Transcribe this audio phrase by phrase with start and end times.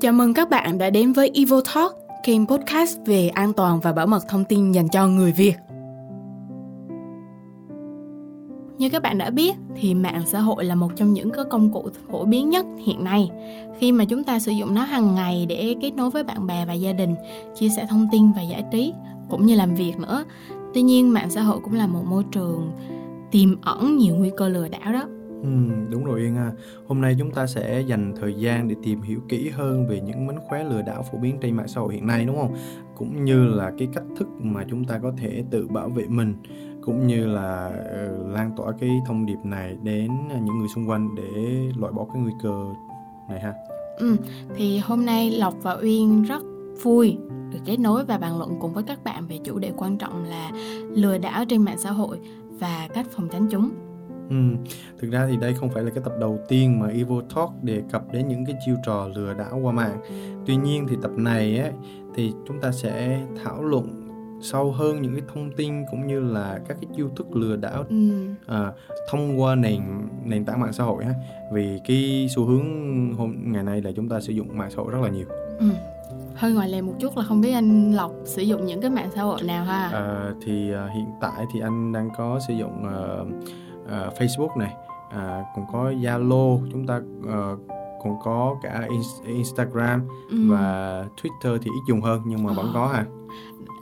[0.00, 1.92] Chào mừng các bạn đã đến với Evo Talk,
[2.24, 5.54] kênh podcast về an toàn và bảo mật thông tin dành cho người Việt.
[8.78, 11.72] Như các bạn đã biết thì mạng xã hội là một trong những cái công
[11.72, 13.30] cụ phổ biến nhất hiện nay
[13.78, 16.66] khi mà chúng ta sử dụng nó hàng ngày để kết nối với bạn bè
[16.66, 17.14] và gia đình,
[17.54, 18.92] chia sẻ thông tin và giải trí
[19.30, 20.24] cũng như làm việc nữa.
[20.74, 22.70] Tuy nhiên mạng xã hội cũng là một môi trường
[23.30, 25.04] tiềm ẩn nhiều nguy cơ lừa đảo đó.
[25.42, 25.48] Ừ,
[25.90, 26.52] đúng rồi Yên à.
[26.86, 30.26] Hôm nay chúng ta sẽ dành thời gian để tìm hiểu kỹ hơn về những
[30.26, 32.54] mánh khóe lừa đảo phổ biến trên mạng xã hội hiện nay đúng không?
[32.96, 36.34] Cũng như là cái cách thức mà chúng ta có thể tự bảo vệ mình
[36.82, 41.08] cũng như là uh, lan tỏa cái thông điệp này đến những người xung quanh
[41.16, 42.64] để loại bỏ cái nguy cơ
[43.28, 43.54] này ha.
[43.98, 44.16] Ừ,
[44.56, 46.42] thì hôm nay Lộc và Uyên rất
[46.82, 47.18] vui
[47.52, 50.24] được kết nối và bàn luận cùng với các bạn về chủ đề quan trọng
[50.24, 50.50] là
[50.90, 52.18] lừa đảo trên mạng xã hội
[52.60, 53.70] và cách phòng tránh chúng.
[54.30, 54.36] Ừ.
[54.98, 57.82] Thực ra thì đây không phải là cái tập đầu tiên mà Evo Talk đề
[57.92, 60.00] cập đến những cái chiêu trò lừa đảo qua mạng.
[60.46, 61.72] Tuy nhiên thì tập này ấy,
[62.14, 64.10] thì chúng ta sẽ thảo luận
[64.42, 67.84] sâu hơn những cái thông tin cũng như là các cái chiêu thức lừa đảo
[67.88, 67.96] ừ.
[68.46, 68.72] à,
[69.10, 69.82] thông qua nền
[70.24, 71.14] nền tảng mạng xã hội ha
[71.52, 72.64] vì cái xu hướng
[73.12, 75.26] hôm ngày nay là chúng ta sử dụng mạng xã hội rất là nhiều
[75.58, 75.66] ừ.
[76.34, 79.10] hơi ngoài lề một chút là không biết anh lộc sử dụng những cái mạng
[79.14, 82.84] xã hội nào ha à, thì uh, hiện tại thì anh đang có sử dụng
[82.84, 83.28] uh,
[83.90, 84.74] uh, Facebook này
[85.06, 87.60] uh, cũng có Zalo chúng ta uh,
[88.02, 88.88] còn có cả
[89.26, 90.36] Instagram ừ.
[90.50, 93.06] và Twitter thì ít dùng hơn nhưng mà vẫn có ha.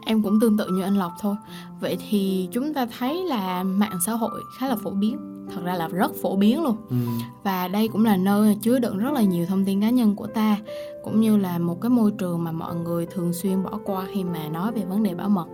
[0.06, 1.37] Em cũng tương tự như anh Lộc thôi.
[1.81, 5.19] Vậy thì chúng ta thấy là mạng xã hội khá là phổ biến
[5.55, 6.77] thật ra là rất phổ biến luôn.
[6.91, 6.97] Ừ.
[7.43, 10.27] và đây cũng là nơi chứa đựng rất là nhiều thông tin cá nhân của
[10.27, 10.56] ta
[11.05, 14.25] cũng như là một cái môi trường mà mọi người thường xuyên bỏ qua khi
[14.25, 15.47] mà nói về vấn đề bảo mật.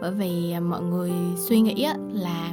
[0.00, 2.52] Bởi vì mọi người suy nghĩ là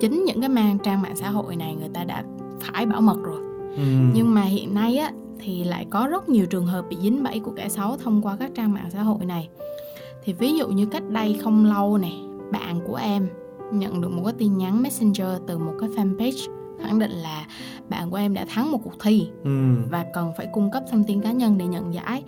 [0.00, 2.24] chính những cái mang trang mạng xã hội này người ta đã
[2.60, 3.40] phải bảo mật rồi.
[3.76, 3.82] Ừ.
[4.14, 7.40] nhưng mà hiện nay á thì lại có rất nhiều trường hợp bị dính bẫy
[7.40, 9.48] của kẻ xấu thông qua các trang mạng xã hội này.
[10.24, 12.20] Thì ví dụ như cách đây không lâu này
[12.52, 13.28] bạn của em
[13.72, 16.48] nhận được một cái tin nhắn messenger từ một cái fanpage
[16.82, 17.46] khẳng định là
[17.88, 19.50] bạn của em đã thắng một cuộc thi ừ.
[19.90, 22.24] và cần phải cung cấp thông tin cá nhân để nhận giải.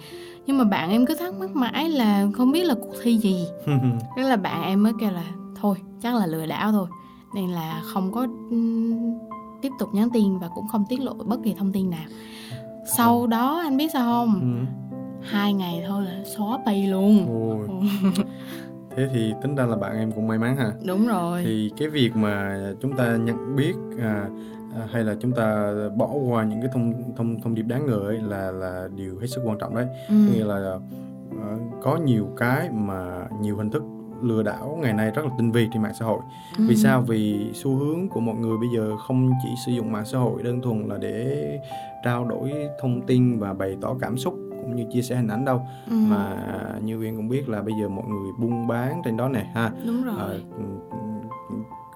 [0.47, 3.47] Nhưng mà bạn em cứ thắc mắc mãi là không biết là cuộc thi gì.
[4.17, 5.25] Thế là bạn em mới kêu là
[5.61, 6.87] thôi chắc là lừa đảo thôi
[7.35, 8.27] nên là không có
[9.63, 12.05] tiếp tục nhắn tin và cũng không tiết lộ bất kỳ thông tin nào.
[12.97, 14.41] Sau đó anh biết sao không?
[14.41, 14.67] Ừ.
[15.23, 17.27] hai ngày thôi là xóa pay luôn.
[18.97, 21.43] Thế thì tính ra là bạn em cũng may mắn ha đúng rồi.
[21.45, 24.29] Thì cái việc mà chúng ta nhận biết à,
[24.75, 28.01] à, hay là chúng ta bỏ qua những cái thông thông thông điệp đáng ngờ
[28.07, 29.87] ấy là là điều hết sức quan trọng đấy.
[30.09, 30.15] Ừ.
[30.15, 33.83] nghĩa là uh, có nhiều cái mà nhiều hình thức
[34.25, 36.21] lừa đảo ngày nay rất là tinh vi trên mạng xã hội.
[36.59, 36.65] Ừ.
[36.69, 37.03] vì sao?
[37.03, 40.43] Vì xu hướng của mọi người bây giờ không chỉ sử dụng mạng xã hội
[40.43, 41.59] đơn thuần là để
[42.05, 45.45] trao đổi thông tin và bày tỏ cảm xúc cũng như chia sẻ hình ảnh
[45.45, 45.61] đâu.
[45.91, 45.97] Ừ.
[46.09, 46.37] mà
[46.85, 49.71] như Uyên cũng biết là bây giờ mọi người buôn bán trên đó nè ha.
[49.87, 50.15] Đúng rồi.
[50.19, 50.29] à,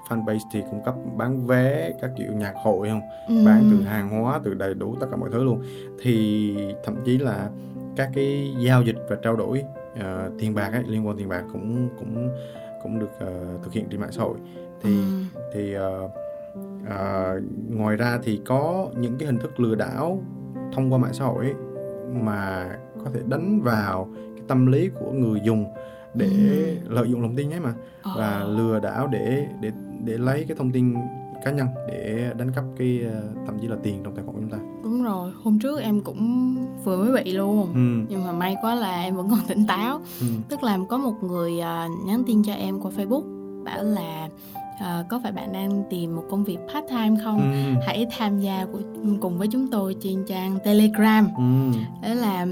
[0.09, 3.00] fanpage thì cung cấp bán vé các kiểu nhạc hội không?
[3.28, 3.34] Ừ.
[3.47, 5.62] bán từ hàng hóa từ đầy đủ tất cả mọi thứ luôn.
[6.03, 6.54] Thì
[6.84, 7.50] thậm chí là
[7.97, 9.62] các cái giao dịch và trao đổi
[9.93, 12.29] uh, tiền bạc ấy, liên quan tiền bạc cũng cũng
[12.83, 14.37] cũng được uh, thực hiện trên mạng xã hội
[14.83, 15.41] thì ừ.
[15.55, 16.11] thì uh,
[16.83, 20.23] uh, ngoài ra thì có những cái hình thức lừa đảo
[20.73, 21.55] thông qua mạng xã hội ấy,
[22.12, 22.71] mà
[23.05, 25.65] có thể đánh vào cái tâm lý của người dùng
[26.15, 26.77] để ừ.
[26.89, 27.75] lợi dụng lòng tin ấy mà
[28.17, 29.71] và lừa đảo để để
[30.05, 30.95] để lấy cái thông tin
[31.47, 33.01] cá nhân để đánh cắp cái
[33.47, 36.01] thậm chí là tiền trong tài khoản của chúng ta đúng rồi hôm trước em
[36.01, 38.07] cũng vừa mới bị luôn ừ.
[38.09, 40.27] nhưng mà may quá là em vẫn còn tỉnh táo ừ.
[40.49, 43.23] tức là có một người uh, nhắn tin cho em qua facebook
[43.65, 44.29] bảo là
[44.75, 47.81] uh, có phải bạn đang tìm một công việc part time không ừ.
[47.87, 48.81] hãy tham gia của,
[49.21, 51.78] cùng với chúng tôi trên trang telegram ừ.
[52.03, 52.47] đó là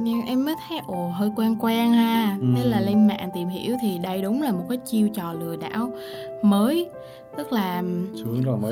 [0.00, 2.46] nhưng em mới thấy ồ hơi quen quen ha ừ.
[2.56, 5.56] thế là lên mạng tìm hiểu thì đây đúng là một cái chiêu trò lừa
[5.56, 5.90] đảo
[6.42, 6.90] mới
[7.36, 7.82] tức là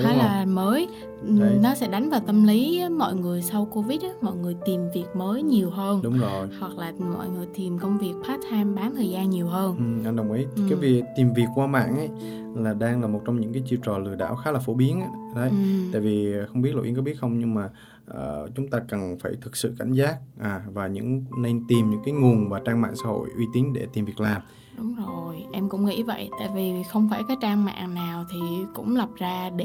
[0.02, 0.88] khá là mới
[1.22, 1.58] Đấy.
[1.62, 5.06] nó sẽ đánh vào tâm lý mọi người sau covid á, mọi người tìm việc
[5.14, 8.94] mới nhiều hơn đúng rồi hoặc là mọi người tìm công việc part time bán
[8.94, 10.62] thời gian nhiều hơn ừ, anh đồng ý ừ.
[10.68, 12.08] cái việc tìm việc qua mạng ấy
[12.56, 15.00] là đang là một trong những cái chiêu trò lừa đảo khá là phổ biến
[15.00, 15.10] ấy.
[15.34, 15.56] đấy ừ.
[15.92, 17.70] tại vì không biết lộ yến có biết không nhưng mà
[18.10, 22.00] uh, chúng ta cần phải thực sự cảnh giác à và những nên tìm những
[22.04, 24.42] cái nguồn và trang mạng xã hội uy tín để tìm việc làm
[24.76, 28.38] đúng rồi em cũng nghĩ vậy tại vì không phải cái trang mạng nào thì
[28.74, 29.64] cũng lập ra để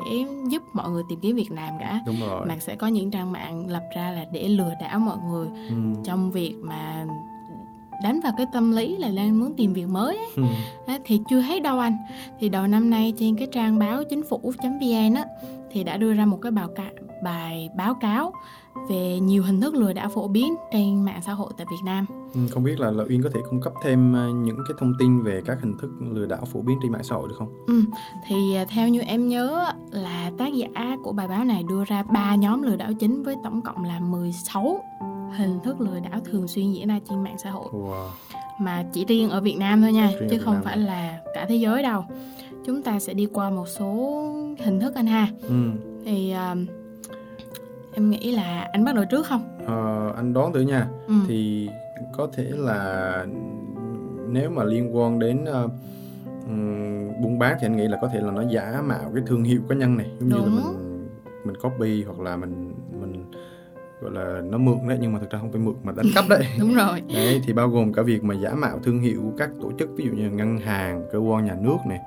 [0.49, 3.31] giúp mọi người tìm kiếm việc làm cả đúng rồi mà sẽ có những trang
[3.31, 5.75] mạng lập ra là để lừa đảo mọi người ừ.
[6.03, 7.05] trong việc mà
[8.03, 10.27] đánh vào cái tâm lý là đang muốn tìm việc mới ấy.
[10.35, 10.43] Ừ.
[11.05, 11.97] thì chưa thấy đâu anh
[12.39, 15.25] thì đầu năm nay trên cái trang báo chính phủ vn á
[15.71, 18.33] thì đã đưa ra một cái báo cáo bài báo cáo
[18.89, 22.05] về nhiều hình thức lừa đảo phổ biến trên mạng xã hội tại Việt Nam.
[22.33, 24.93] Ừ, không biết là, là Uyên có thể cung cấp thêm ờ, những cái thông
[24.99, 27.65] tin về các hình thức lừa đảo phổ biến trên mạng xã hội được không?
[27.67, 27.81] Ừ,
[28.27, 32.03] thì ờ, theo như em nhớ là tác giả của bài báo này đưa ra
[32.03, 34.83] ba nhóm lừa đảo chính với tổng cộng là 16
[35.37, 37.69] hình thức lừa đảo thường xuyên diễn ra trên mạng xã hội.
[37.71, 38.09] Wow.
[38.59, 41.45] Mà chỉ riêng ở Việt Nam thôi nha, riêng chứ không Nam phải là cả
[41.49, 42.03] thế giới đâu.
[42.65, 44.21] Chúng ta sẽ đi qua một số
[44.59, 45.27] hình thức anh ha.
[45.41, 45.71] Ừ.
[46.05, 46.76] Thì uh,
[47.97, 49.57] em nghĩ là anh bắt đầu trước không?
[49.65, 50.87] Ờ, anh đoán thử nha.
[51.07, 51.13] Ừ.
[51.27, 51.69] thì
[52.17, 53.25] có thể là
[54.27, 55.71] nếu mà liên quan đến uh,
[57.21, 59.61] buôn bán thì anh nghĩ là có thể là nó giả mạo cái thương hiệu
[59.69, 60.11] cá nhân này.
[60.19, 60.41] Giống Đúng.
[60.41, 61.07] như là mình
[61.45, 63.31] mình copy hoặc là mình mình
[64.01, 66.25] gọi là nó mượn đấy nhưng mà thực ra không phải mượn mà đánh cắp
[66.29, 66.43] đấy.
[66.59, 67.01] Đúng rồi.
[67.13, 70.05] Đấy thì bao gồm cả việc mà giả mạo thương hiệu các tổ chức ví
[70.05, 71.99] dụ như ngân hàng cơ quan nhà nước này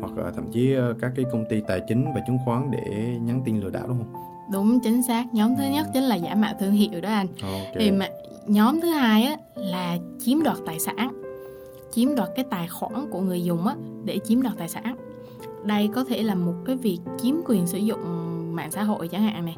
[0.00, 3.16] hoặc là thậm chí ờ, các cái công ty tài chính và chứng khoán để
[3.22, 6.34] nhắn tin lừa đảo đúng không đúng chính xác nhóm thứ nhất chính là giả
[6.34, 7.74] mạo thương hiệu đó anh okay.
[7.78, 8.08] thì mà
[8.46, 11.22] nhóm thứ hai á là chiếm đoạt tài sản
[11.92, 13.74] chiếm đoạt cái tài khoản của người dùng á
[14.04, 14.96] để chiếm đoạt tài sản
[15.64, 18.00] đây có thể là một cái việc chiếm quyền sử dụng
[18.54, 19.56] mạng xã hội chẳng hạn này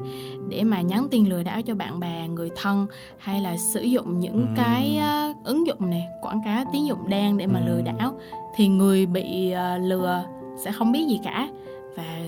[0.49, 2.87] để mà nhắn tin lừa đảo cho bạn bè người thân
[3.17, 4.47] hay là sử dụng những ừ.
[4.55, 4.99] cái
[5.29, 7.65] uh, ứng dụng này quảng cáo tín dụng đen để mà ừ.
[7.65, 8.19] lừa đảo
[8.55, 10.23] thì người bị uh, lừa
[10.57, 11.47] sẽ không biết gì cả
[11.95, 12.19] và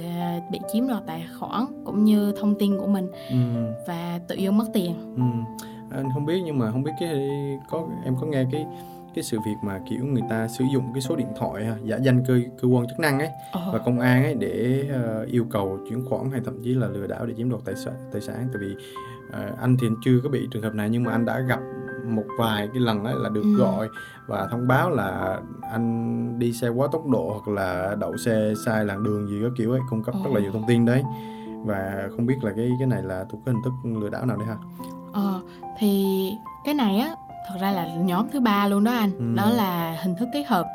[0.51, 3.37] bị chiếm đoạt tài khoản cũng như thông tin của mình ừ.
[3.87, 5.55] và tự do mất tiền ừ.
[5.91, 7.19] anh không biết nhưng mà không biết cái
[7.69, 8.65] có em có nghe cái
[9.15, 12.23] cái sự việc mà kiểu người ta sử dụng cái số điện thoại giả danh
[12.27, 13.73] cơ cơ quan chức năng ấy oh.
[13.73, 14.83] và công an ấy để
[15.21, 17.75] uh, yêu cầu chuyển khoản hay thậm chí là lừa đảo để chiếm đoạt tài
[17.75, 18.75] sản tài sản tại vì
[19.29, 21.59] uh, anh thì chưa có bị trường hợp này nhưng mà anh đã gặp
[22.15, 23.55] một vài cái lần ấy là được ừ.
[23.57, 23.89] gọi
[24.27, 25.39] và thông báo là
[25.71, 29.51] anh đi xe quá tốc độ hoặc là đậu xe sai làn đường gì các
[29.57, 31.03] kiểu ấy cung cấp rất là nhiều thông tin đấy
[31.65, 34.37] và không biết là cái cái này là thuộc cái hình thức lừa đảo nào
[34.37, 34.55] đấy hả?
[35.13, 35.41] Ờ
[35.79, 36.05] thì
[36.65, 37.15] cái này á
[37.49, 39.25] thật ra là nhóm thứ ba luôn đó anh, ừ.
[39.35, 40.65] đó là hình thức kết hợp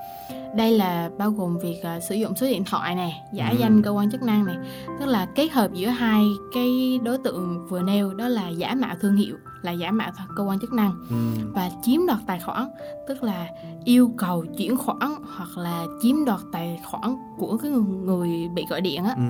[0.56, 3.56] đây là bao gồm việc uh, sử dụng số điện thoại này giả ừ.
[3.60, 4.56] danh cơ quan chức năng này
[5.00, 8.94] tức là kết hợp giữa hai cái đối tượng vừa nêu đó là giả mạo
[9.00, 11.50] thương hiệu là giả mạo cơ quan chức năng ừ.
[11.54, 12.68] và chiếm đoạt tài khoản
[13.08, 13.48] tức là
[13.84, 18.80] yêu cầu chuyển khoản hoặc là chiếm đoạt tài khoản của cái người bị gọi
[18.80, 19.22] điện á ừ.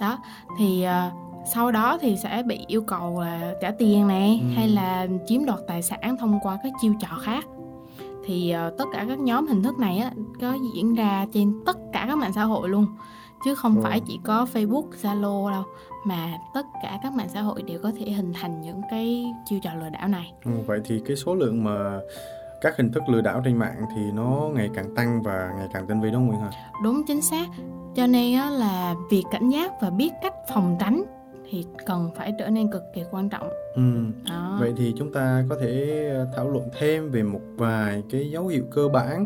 [0.00, 0.18] đó
[0.58, 1.12] thì uh,
[1.54, 4.54] sau đó thì sẽ bị yêu cầu là trả tiền này ừ.
[4.56, 7.44] hay là chiếm đoạt tài sản thông qua các chiêu trò khác
[8.26, 10.10] thì uh, tất cả các nhóm hình thức này á
[10.40, 12.86] có diễn ra trên tất cả các mạng xã hội luôn
[13.44, 13.80] chứ không ừ.
[13.82, 15.62] phải chỉ có Facebook, Zalo đâu
[16.04, 19.58] mà tất cả các mạng xã hội đều có thể hình thành những cái chiêu
[19.62, 20.32] trò lừa đảo này.
[20.44, 22.00] Ừ, vậy thì cái số lượng mà
[22.60, 25.86] các hình thức lừa đảo trên mạng thì nó ngày càng tăng và ngày càng
[25.86, 26.50] tinh vi đúng không Nguyễn hả?
[26.82, 27.46] Đúng chính xác.
[27.94, 31.04] Cho nên á, là việc cảnh giác và biết cách phòng tránh
[31.50, 33.48] thì cần phải trở nên cực kỳ quan trọng.
[33.74, 33.82] Ừ.
[34.30, 34.56] Đó.
[34.60, 36.04] Vậy thì chúng ta có thể
[36.36, 39.24] thảo luận thêm về một vài cái dấu hiệu cơ bản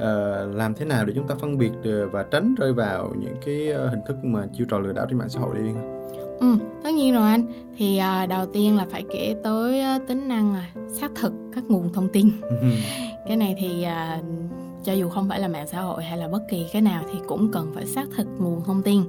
[0.00, 3.36] uh, làm thế nào để chúng ta phân biệt được và tránh rơi vào những
[3.46, 5.96] cái uh, hình thức mà chiêu trò lừa đảo trên mạng xã hội đi không?
[6.40, 7.46] Ừ, tất nhiên rồi anh.
[7.76, 11.64] Thì uh, đầu tiên là phải kể tới uh, tính năng uh, xác thực các
[11.64, 12.30] nguồn thông tin.
[12.42, 12.56] Ừ.
[13.26, 14.24] cái này thì uh,
[14.84, 17.18] cho dù không phải là mạng xã hội hay là bất kỳ cái nào thì
[17.26, 19.02] cũng cần phải xác thực nguồn thông tin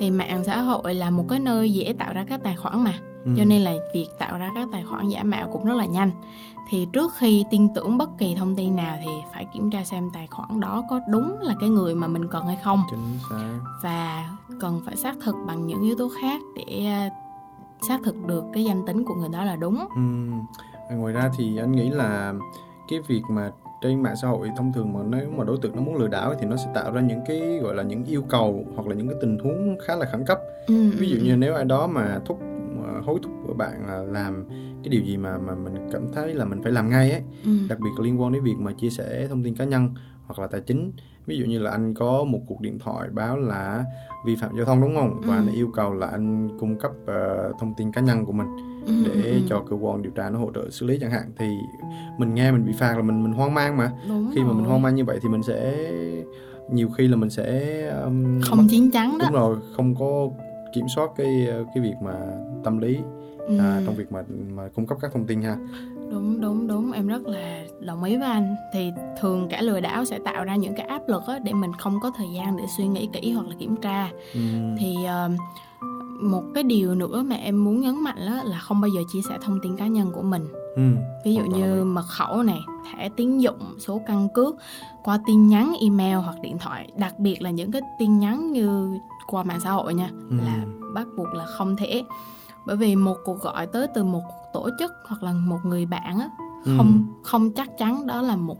[0.00, 2.94] thì mạng xã hội là một cái nơi dễ tạo ra các tài khoản mà
[3.24, 3.30] ừ.
[3.36, 6.10] cho nên là việc tạo ra các tài khoản giả mạo cũng rất là nhanh
[6.70, 10.10] thì trước khi tin tưởng bất kỳ thông tin nào thì phải kiểm tra xem
[10.14, 13.58] tài khoản đó có đúng là cái người mà mình cần hay không Chính xác.
[13.82, 14.28] và
[14.60, 17.08] cần phải xác thực bằng những yếu tố khác để ờ,
[17.88, 20.00] xác thực được cái danh tính của người đó là đúng ừ.
[20.96, 22.34] ngoài ra thì anh nghĩ là
[22.88, 23.50] cái việc mà
[23.82, 26.34] trên mạng xã hội thông thường mà nếu mà đối tượng nó muốn lừa đảo
[26.40, 29.08] thì nó sẽ tạo ra những cái gọi là những yêu cầu hoặc là những
[29.08, 31.22] cái tình huống khá là khẩn cấp ừ, ví dụ ừ.
[31.24, 32.40] như nếu ai đó mà thúc
[33.02, 34.44] hối thúc của bạn là làm
[34.82, 37.50] cái điều gì mà mà mình cảm thấy là mình phải làm ngay ấy ừ.
[37.68, 39.94] đặc biệt liên quan đến việc mà chia sẻ thông tin cá nhân
[40.26, 40.92] hoặc là tài chính
[41.26, 43.84] ví dụ như là anh có một cuộc điện thoại báo là
[44.26, 45.40] vi phạm giao thông đúng không và ừ.
[45.40, 48.46] anh yêu cầu là anh cung cấp uh, thông tin cá nhân của mình
[48.86, 49.40] ừ, để ừ.
[49.48, 51.46] cho cơ quan điều tra nó hỗ trợ xử lý chẳng hạn thì
[52.18, 54.48] mình nghe mình bị phạt là mình mình hoang mang mà đúng khi rồi.
[54.48, 55.88] mà mình hoang mang như vậy thì mình sẽ
[56.72, 60.28] nhiều khi là mình sẽ um, không chín chắn đó đúng rồi không có
[60.72, 62.14] kiểm soát cái cái việc mà
[62.64, 62.98] tâm lý
[63.38, 63.58] ừ.
[63.58, 65.56] à, trong việc mà mà cung cấp các thông tin ha.
[66.10, 68.56] Đúng đúng đúng em rất là đồng ý với anh.
[68.72, 71.72] Thì thường cả lừa đảo sẽ tạo ra những cái áp lực á, để mình
[71.78, 74.10] không có thời gian để suy nghĩ kỹ hoặc là kiểm tra.
[74.34, 74.40] Ừ.
[74.78, 75.40] thì uh,
[76.22, 79.20] một cái điều nữa mà em muốn nhấn mạnh đó là không bao giờ chia
[79.28, 80.46] sẻ thông tin cá nhân của mình.
[80.76, 80.82] Ừ,
[81.24, 82.60] ví dụ như mật khẩu này
[82.92, 84.56] thẻ tín dụng số căn cước
[85.04, 86.88] qua tin nhắn email hoặc điện thoại.
[86.96, 90.36] Đặc biệt là những cái tin nhắn như qua mạng xã hội nha ừ.
[90.44, 92.04] là bắt buộc là không thể
[92.66, 94.22] bởi vì một cuộc gọi tới từ một
[94.52, 96.28] tổ chức hoặc là một người bạn á
[96.64, 97.22] không ừ.
[97.22, 98.58] không chắc chắn đó là một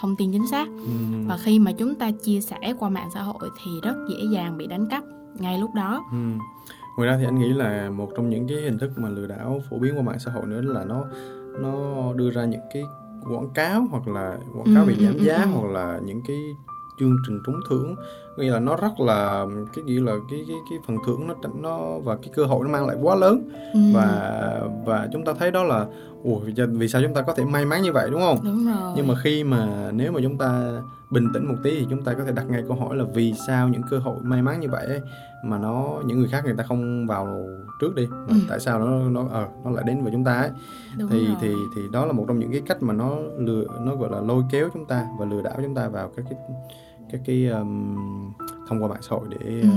[0.00, 1.24] thông tin chính xác ừ.
[1.26, 4.56] và khi mà chúng ta chia sẻ qua mạng xã hội thì rất dễ dàng
[4.56, 5.02] bị đánh cắp
[5.38, 6.16] ngay lúc đó ừ.
[6.96, 9.60] ngoài ra thì anh nghĩ là một trong những cái hình thức mà lừa đảo
[9.70, 11.04] phổ biến qua mạng xã hội nữa là nó
[11.60, 11.72] nó
[12.12, 12.82] đưa ra những cái
[13.30, 16.20] quảng cáo hoặc là quảng cáo ừ, bị giảm ừ, giá ừ, hoặc là những
[16.26, 16.36] cái
[16.98, 17.94] chương trình trúng thưởng
[18.38, 21.98] nghĩa là nó rất là cái gì là cái cái cái phần thưởng nó nó
[21.98, 23.80] và cái cơ hội nó mang lại quá lớn ừ.
[23.94, 25.86] và và chúng ta thấy đó là
[26.22, 28.92] ủa vì sao chúng ta có thể may mắn như vậy đúng không đúng rồi
[28.96, 30.80] nhưng mà khi mà nếu mà chúng ta
[31.10, 33.34] bình tĩnh một tí thì chúng ta có thể đặt ngay câu hỏi là vì
[33.46, 35.00] sao những cơ hội may mắn như vậy ấy,
[35.44, 37.46] mà nó những người khác người ta không vào
[37.80, 38.34] trước đi mà ừ.
[38.48, 40.50] tại sao nó nó ờ nó lại đến với chúng ta ấy
[40.98, 41.36] Đúng thì rồi.
[41.40, 44.20] thì thì đó là một trong những cái cách mà nó lừa nó gọi là
[44.20, 46.38] lôi kéo chúng ta và lừa đảo chúng ta vào các cái
[47.12, 47.96] các cái um,
[48.68, 49.62] thông qua mạng xã hội để uh...
[49.62, 49.68] ừ,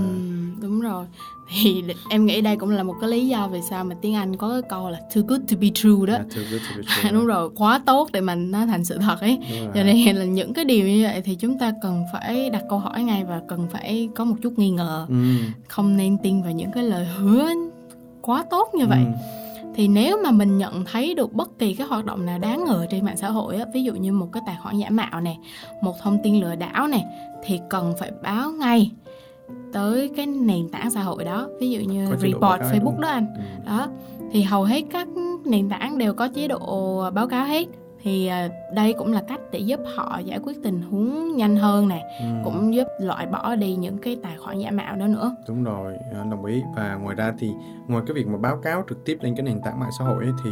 [0.61, 1.05] đúng rồi.
[1.49, 4.37] Thì em nghĩ đây cũng là một cái lý do vì sao mà tiếng Anh
[4.37, 6.13] có cái câu là too good to be true đó.
[6.13, 7.11] Yeah, too good to be true.
[7.11, 9.39] đúng rồi quá tốt để mà nó thành sự thật ấy.
[9.75, 12.79] Cho nên là những cái điều như vậy thì chúng ta cần phải đặt câu
[12.79, 15.05] hỏi ngay và cần phải có một chút nghi ngờ.
[15.09, 15.15] Ừ.
[15.67, 17.49] không nên tin vào những cái lời hứa
[18.21, 19.03] quá tốt như vậy.
[19.05, 19.41] Ừ
[19.75, 22.85] thì nếu mà mình nhận thấy được bất kỳ cái hoạt động nào đáng ngờ
[22.89, 25.37] trên mạng xã hội á, ví dụ như một cái tài khoản giả mạo này
[25.81, 27.05] một thông tin lừa đảo này
[27.43, 28.91] thì cần phải báo ngay
[29.73, 33.27] tới cái nền tảng xã hội đó ví dụ như report Facebook đó anh.
[33.35, 33.41] Ừ.
[33.65, 33.87] đó
[34.31, 35.07] thì hầu hết các
[35.45, 37.67] nền tảng đều có chế độ báo cáo hết
[38.03, 41.87] thì à, đây cũng là cách để giúp họ giải quyết tình huống nhanh hơn
[41.87, 42.25] nè ừ.
[42.43, 45.97] cũng giúp loại bỏ đi những cái tài khoản giả mạo đó nữa đúng rồi
[46.17, 47.51] anh đồng ý và ngoài ra thì
[47.87, 50.23] ngoài cái việc mà báo cáo trực tiếp lên cái nền tảng mạng xã hội
[50.23, 50.51] ấy, thì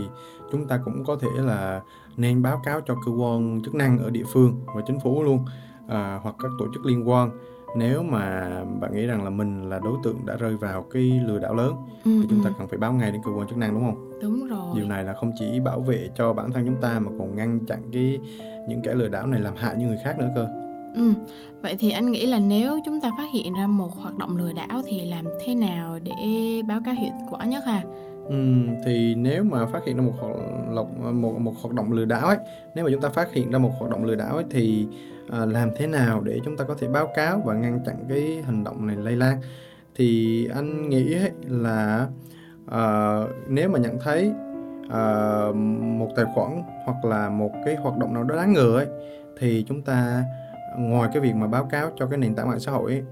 [0.51, 1.81] chúng ta cũng có thể là
[2.17, 5.45] nên báo cáo cho cơ quan chức năng ở địa phương và chính phủ luôn
[5.87, 7.29] à, hoặc các tổ chức liên quan
[7.75, 11.39] nếu mà bạn nghĩ rằng là mình là đối tượng đã rơi vào cái lừa
[11.39, 11.73] đảo lớn
[12.05, 12.53] ừ, thì chúng ta ừ.
[12.57, 14.08] cần phải báo ngay đến cơ quan chức năng đúng không?
[14.21, 14.75] Đúng rồi.
[14.75, 17.59] Điều này là không chỉ bảo vệ cho bản thân chúng ta mà còn ngăn
[17.65, 18.19] chặn cái
[18.67, 20.47] những kẻ lừa đảo này làm hại những người khác nữa cơ.
[20.95, 21.13] Ừ.
[21.61, 24.53] Vậy thì anh nghĩ là nếu chúng ta phát hiện ra một hoạt động lừa
[24.53, 26.13] đảo thì làm thế nào để
[26.67, 27.81] báo cáo hiệu quả nhất ha?
[28.29, 28.35] Ừ,
[28.85, 30.35] thì nếu mà phát hiện ra một hoạt
[30.71, 32.38] một, một một hoạt động lừa đảo ấy,
[32.75, 34.88] nếu mà chúng ta phát hiện ra một hoạt động lừa đảo ấy thì
[35.29, 38.41] à, làm thế nào để chúng ta có thể báo cáo và ngăn chặn cái
[38.45, 39.38] hành động này lây lan
[39.95, 42.07] thì anh nghĩ ấy là
[42.71, 44.33] à, nếu mà nhận thấy
[44.89, 45.45] à,
[45.97, 48.88] một tài khoản hoặc là một cái hoạt động nào đó đáng ngờ ấy
[49.39, 50.23] thì chúng ta
[50.77, 53.03] ngoài cái việc mà báo cáo cho cái nền tảng mạng xã hội ấy,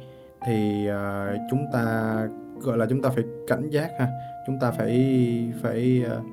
[0.46, 2.16] thì à, chúng ta
[2.62, 4.08] gọi là chúng ta phải cảnh giác ha
[4.48, 6.26] chúng ta phải phải uh,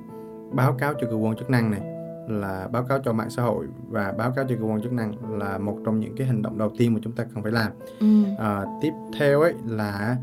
[0.52, 1.80] báo cáo cho cơ quan chức năng này
[2.28, 5.38] là báo cáo cho mạng xã hội và báo cáo cho cơ quan chức năng
[5.38, 7.72] là một trong những cái hành động đầu tiên mà chúng ta cần phải làm
[8.00, 8.06] ừ.
[8.38, 10.16] à, tiếp theo ấy là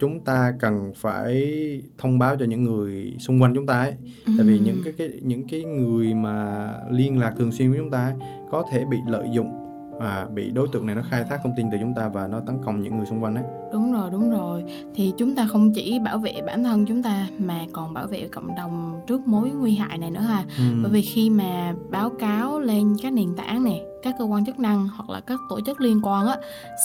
[0.00, 1.52] chúng ta cần phải
[1.98, 3.94] thông báo cho những người xung quanh chúng ta ấy
[4.26, 4.32] ừ.
[4.38, 7.90] tại vì những cái, cái những cái người mà liên lạc thường xuyên với chúng
[7.90, 8.14] ta ấy,
[8.50, 9.68] có thể bị lợi dụng
[10.00, 12.40] à, bị đối tượng này nó khai thác thông tin từ chúng ta và nó
[12.40, 14.64] tấn công những người xung quanh đấy đúng rồi đúng rồi
[14.94, 18.28] thì chúng ta không chỉ bảo vệ bản thân chúng ta mà còn bảo vệ
[18.32, 20.64] cộng đồng trước mối nguy hại này nữa ha ừ.
[20.82, 24.58] bởi vì khi mà báo cáo lên các nền tảng này các cơ quan chức
[24.58, 26.36] năng hoặc là các tổ chức liên quan á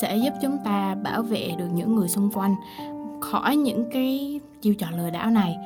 [0.01, 2.55] sẽ giúp chúng ta bảo vệ được những người xung quanh
[3.23, 5.57] khỏi những cái chiêu trò lừa đảo này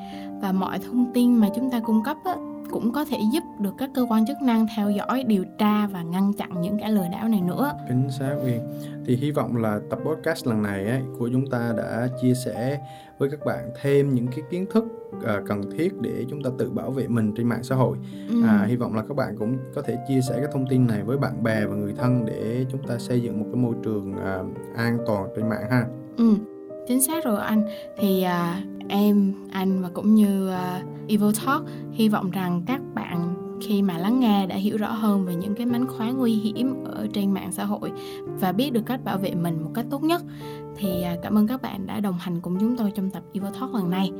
[0.42, 2.36] và mọi thông tin mà chúng ta cung cấp á,
[2.72, 6.02] cũng có thể giúp được các cơ quan chức năng theo dõi, điều tra và
[6.02, 7.72] ngăn chặn những kẻ lừa đảo này nữa.
[7.88, 8.60] Chính xác Uyên.
[9.06, 12.82] Thì hy vọng là tập podcast lần này ấy, của chúng ta đã chia sẻ
[13.18, 14.86] với các bạn thêm những cái kiến thức
[15.18, 17.98] uh, cần thiết để chúng ta tự bảo vệ mình trên mạng xã hội.
[18.30, 18.44] Ừ.
[18.48, 21.04] À, hy vọng là các bạn cũng có thể chia sẻ cái thông tin này
[21.04, 24.12] với bạn bè và người thân để chúng ta xây dựng một cái môi trường
[24.12, 25.86] uh, an toàn trên mạng ha.
[26.18, 26.36] Ừ
[26.88, 27.63] chính xác rồi anh.
[27.98, 33.34] Thì à, em anh và cũng như à, Evil Talk hy vọng rằng các bạn
[33.62, 36.84] khi mà lắng nghe đã hiểu rõ hơn về những cái mánh khóe nguy hiểm
[36.86, 37.91] ở trên mạng xã hội
[38.25, 40.22] và biết được cách bảo vệ mình một cách tốt nhất.
[40.77, 43.51] Thì à, cảm ơn các bạn đã đồng hành cùng chúng tôi trong tập Evil
[43.60, 44.12] Talk lần này.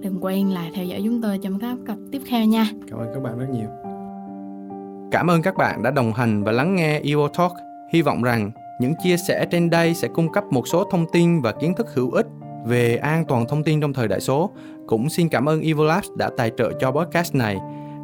[0.00, 2.66] Đừng quên là theo dõi chúng tôi trong các tập tiếp theo nha.
[2.90, 3.68] Cảm ơn các bạn rất nhiều.
[5.10, 7.52] Cảm ơn các bạn đã đồng hành và lắng nghe Evil Talk.
[7.92, 11.42] Hy vọng rằng những chia sẻ trên đây sẽ cung cấp một số thông tin
[11.42, 12.26] và kiến thức hữu ích
[12.66, 14.50] về an toàn thông tin trong thời đại số.
[14.86, 17.56] Cũng xin cảm ơn Evolabs đã tài trợ cho podcast này,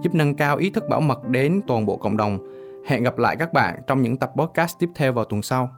[0.02, 2.38] giúp nâng cao ý thức bảo mật đến toàn bộ cộng đồng.
[2.86, 5.70] Hẹn gặp lại các bạn trong những tập podcast tiếp theo vào tuần sau.